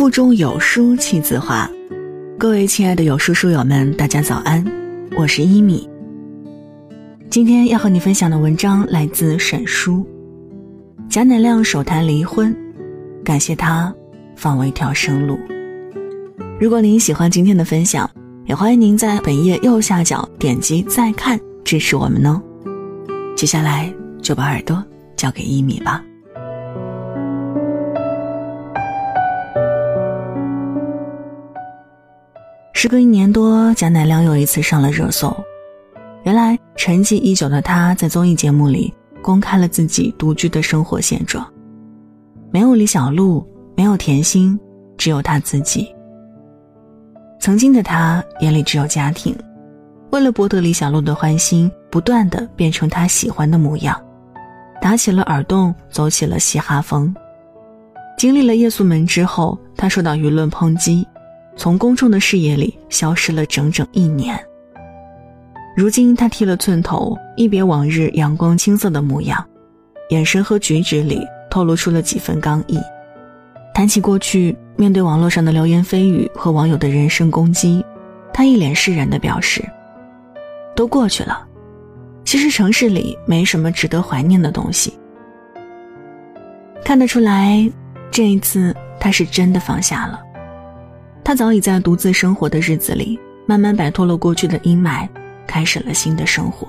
[0.00, 1.70] 腹中有书气自华。
[2.38, 4.64] 各位亲爱的有书书友们，大家早安，
[5.14, 5.86] 我是一米。
[7.28, 10.02] 今天要和你分享的文章来自沈书。
[11.10, 12.56] 贾乃亮手谈离婚，
[13.22, 13.94] 感谢他
[14.36, 15.38] 放我一条生路。
[16.58, 18.10] 如果您喜欢今天的分享，
[18.46, 22.40] 也欢迎您在本页右下角点击再看支持我们哦。
[23.36, 23.92] 接下来
[24.22, 24.82] 就把耳朵
[25.14, 26.02] 交给一米吧。
[32.82, 35.30] 时隔一年多，贾乃亮又一次上了热搜。
[36.22, 38.90] 原来沉寂已久的他在综艺节目里
[39.20, 41.46] 公开了自己独居的生活现状，
[42.50, 44.58] 没有李小璐，没有甜心，
[44.96, 45.94] 只有他自己。
[47.38, 49.36] 曾经的他眼里只有家庭，
[50.10, 53.94] 为了博得李小璐的欢心，不断的变成他喜欢的模样，
[54.80, 57.14] 打起了耳洞，走起了嘻哈风。
[58.16, 61.06] 经历了夜宿门之后，他受到舆论抨击。
[61.60, 64.34] 从公众的视野里消失了整整一年。
[65.76, 69.46] 如今他剃了寸头，一别往日阳光青涩的模样，
[70.08, 72.78] 眼神和举止里透露出了几分刚毅。
[73.74, 77.84] 谈起过去，面对网络上的流言蜚语和网友的人身攻击，
[78.32, 79.62] 他一脸释然地表示
[80.74, 81.46] ：“都过去了。
[82.24, 84.98] 其实城市里没什么值得怀念的东西。”
[86.82, 87.70] 看得出来，
[88.10, 90.18] 这一次他是真的放下了。
[91.22, 95.08] 他早已在独自生活的日子里，慢慢摆脱了过去的阴霾，
[95.46, 96.68] 开始了新的生活。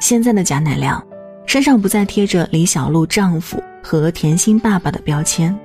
[0.00, 1.02] 现在的贾乃亮，
[1.46, 5.56] 身上不再贴着李小璐丈夫和甜心爸爸的标签。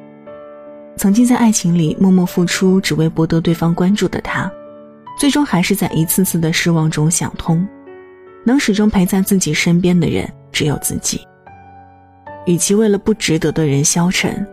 [0.98, 4.50] 曾经在爱情里默默付出，只为博得对方关注的他，
[5.18, 7.68] 最终还是在一次次的失望中想通：
[8.44, 11.20] 能始终陪在自己身边的人只有自己。
[12.46, 14.46] 与其为了不值得的人消沉，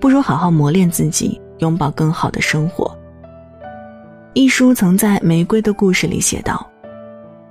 [0.00, 1.40] 不如好好磨练自己。
[1.58, 2.96] 拥抱更好的生活。
[4.34, 6.64] 一书曾在《玫瑰的故事》里写道：“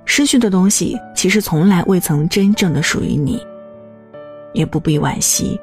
[0.06, 3.40] 失去的东西其实从来未曾真正的属于你，
[4.52, 5.60] 也不必惋惜。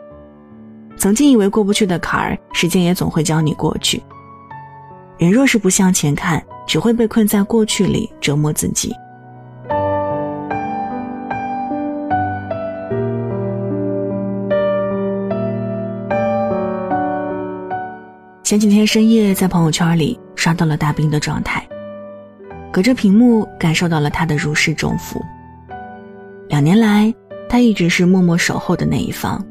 [0.98, 4.02] 曾经以为过不去的坎儿，时间也总会教你过去。
[5.18, 8.94] 人若是不向前看，只会被困在过去里折磨自己。”
[18.46, 21.68] 前几天深夜，在朋友圈里刷到了大兵的状态，
[22.72, 25.20] 隔着屏幕感受到了他的如释重负。
[26.48, 27.12] 两年来，
[27.50, 29.44] 他一直是默默守候的那一方。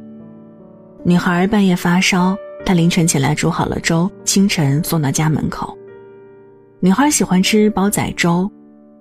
[1.05, 5.77] 女孩半夜发烧，他凌晨起来煮好了粥，清晨送到家门口。
[6.79, 8.49] 女孩喜欢吃煲仔粥，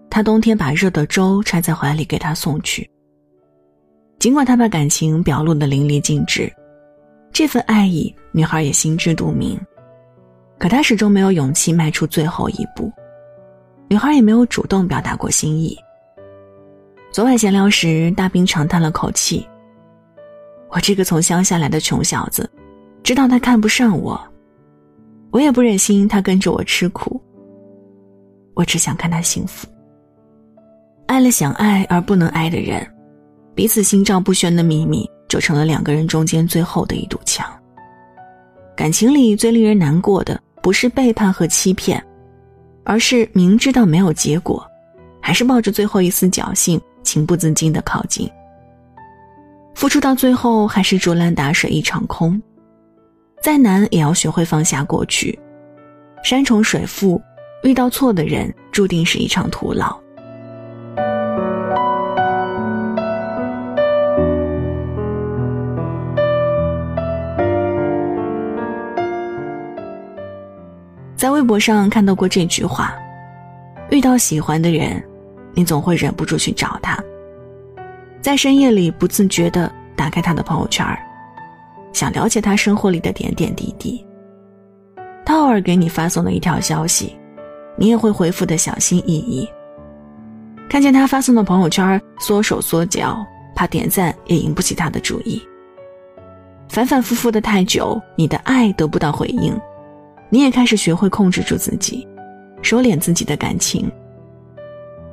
[0.10, 2.90] 他冬天把热的粥揣在怀里给她送去。
[4.18, 6.52] 尽管他把感情表露的淋漓尽致，
[7.32, 9.56] 这份爱意，女孩也心知肚明。
[10.58, 12.92] 可他始终没有勇气迈出最后一步，
[13.90, 15.78] 女孩也没有主动表达过心意。
[17.12, 19.46] 昨晚闲聊时，大兵长叹了口气
[20.72, 22.50] ：“我这个从乡下来的穷小子，
[23.04, 24.20] 知道他看不上我，
[25.32, 27.22] 我也不忍心他跟着我吃苦。
[28.56, 29.68] 我只想看他幸福。
[31.06, 32.88] 爱了想爱而不能爱的人，
[33.54, 37.46] 彼此心照不宣的秘密，就成了两个人中间最后的一堵墙。
[38.76, 42.02] 感情里最令人难过的。”不是背叛和欺骗，
[42.86, 44.66] 而是明知道没有结果，
[45.20, 48.32] 还是抱着最后一丝侥幸，情不自禁的靠近。
[49.76, 52.42] 付出到最后，还是竹篮打水一场空。
[53.42, 55.38] 再难也要学会放下过去。
[56.24, 57.22] 山重水复，
[57.64, 60.00] 遇到错的人，注定是一场徒劳。
[71.24, 72.94] 在微博上看到过这句话
[73.90, 75.02] ：“遇到喜欢的人，
[75.54, 77.02] 你总会忍不住去找他，
[78.20, 80.86] 在深夜里不自觉地打开他的朋友圈，
[81.94, 84.06] 想了解他生活里的点点滴滴。
[85.26, 87.16] 他偶尔给你发送的一条消息，
[87.78, 89.48] 你也会回复的小心翼翼。
[90.70, 93.26] 看见他发送的朋友圈，缩手缩脚，
[93.56, 95.42] 怕点赞也引不起他的注意。
[96.68, 99.58] 反反复复的太久，你的爱得不到回应。”
[100.34, 102.08] 你也开始学会控制住自己，
[102.64, 103.88] 收敛自己的感情。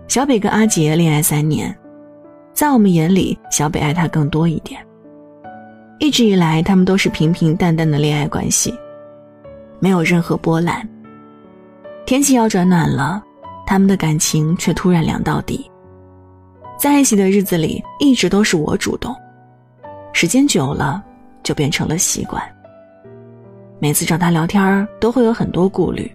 [0.09, 1.77] 小北跟阿杰恋爱三年，
[2.55, 4.81] 在我们眼里，小北爱他更多一点。
[5.99, 8.75] 一直以来，他们都是平平淡淡的恋爱关系，
[9.79, 10.89] 没有任何波澜。
[12.07, 13.23] 天气要转暖了，
[13.67, 15.71] 他们的感情却突然凉到底。
[16.79, 19.15] 在一起的日子里，一直都是我主动，
[20.15, 21.05] 时间久了，
[21.43, 22.43] 就变成了习惯。
[23.83, 26.15] 每次找他聊天都会有很多顾虑，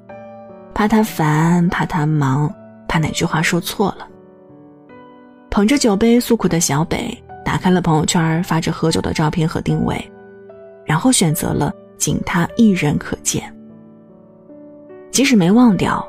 [0.72, 2.54] 怕他烦，怕他忙，
[2.88, 4.08] 怕哪句话说错了。
[5.50, 10.00] 捧着酒杯诉苦的小北打开了朋友圈，发着喝酒的照片和定位，
[10.86, 13.52] 然后选择了仅他一人可见。
[15.10, 16.08] 即使没忘掉，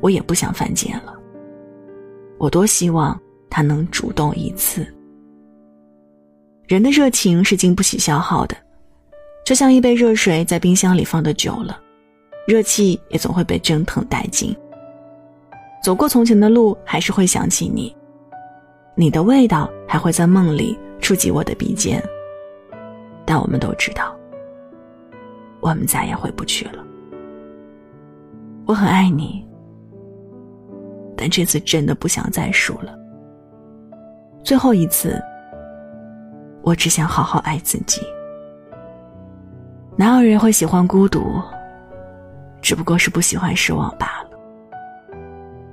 [0.00, 1.14] 我也不想犯贱了。
[2.38, 3.20] 我多希望
[3.50, 4.86] 他能主动一次。
[6.66, 8.56] 人的热情是经不起消耗的，
[9.48, 11.80] 就像一杯热水在冰箱里放的久了，
[12.46, 14.54] 热气也总会被蒸腾殆尽。
[15.82, 17.96] 走过从前的路，还是会想起你，
[18.94, 21.98] 你的味道还会在梦里触及我的鼻尖。
[23.24, 24.14] 但我们都知道，
[25.60, 26.84] 我们再也回不去了。
[28.66, 29.42] 我很爱你，
[31.16, 32.94] 但这次真的不想再输了。
[34.44, 35.18] 最后一次。
[36.60, 38.02] 我只想好好爱自己。
[40.00, 41.42] 哪有人会喜欢孤独？
[42.62, 45.18] 只不过是不喜欢失望罢了。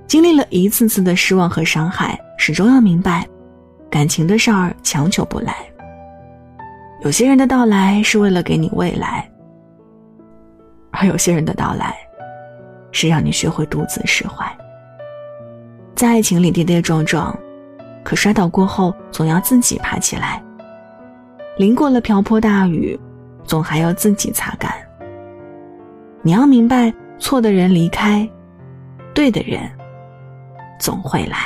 [0.08, 3.24] 经历了一次次的失望和伤害，始终要明白，
[3.88, 5.56] 感情的事儿强求不来。
[7.04, 9.30] 有些人的到来是为了给你未来，
[10.90, 11.96] 而有些人的到来，
[12.92, 14.44] 是让你学会独自释怀。
[15.94, 17.38] 在爱情里跌跌撞撞，
[18.04, 20.42] 可摔倒过后，总要自己爬起来。
[21.58, 23.00] 淋过了瓢泼大雨，
[23.46, 24.72] 总还要自己擦干。
[26.22, 28.28] 你要明白，错的人离开，
[29.14, 29.62] 对的人
[30.80, 31.38] 总会来。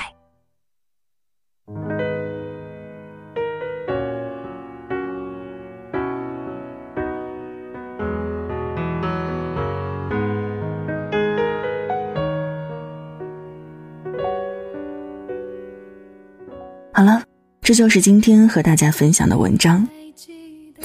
[16.91, 17.21] 好了，
[17.61, 19.87] 这就是今天和大家分享的文章。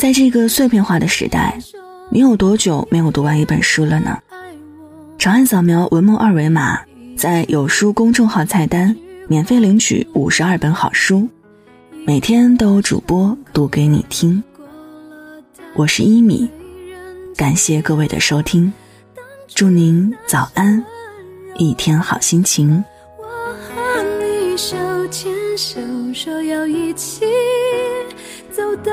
[0.05, 1.59] 在这个碎片化的时代，
[2.11, 4.19] 你有多久没有读完一本书了呢？
[5.17, 6.79] 长按扫描文末二维码，
[7.17, 8.95] 在有书公众号菜单
[9.29, 11.27] 免费领取五十二本好书，
[12.07, 14.45] 每天都有主播读给你听。
[15.75, 16.51] 我是一米，
[17.35, 18.71] 感谢各位的收听，
[19.55, 20.85] 祝您早安，
[21.57, 22.85] 一天好心情。
[23.17, 24.77] 我和你手
[25.09, 25.81] 牵手，
[26.13, 27.25] 说要一起
[28.53, 28.93] 走到。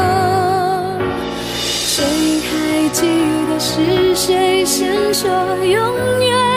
[3.73, 5.29] 是谁先说
[5.63, 6.50] 永远